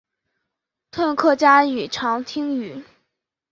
[0.89, 2.81] 通用客家语长汀话。